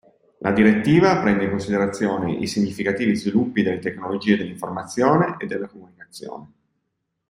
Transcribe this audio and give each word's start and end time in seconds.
La 0.39 0.49
direttiva 0.51 1.21
prende 1.21 1.43
in 1.43 1.51
considerazione 1.51 2.31
i 2.31 2.47
significativi 2.47 3.15
sviluppi 3.15 3.61
delle 3.61 3.77
tecnologie 3.77 4.35
dell'informazione 4.35 5.35
e 5.37 5.45
della 5.45 5.67
comunicazione. 5.67 6.51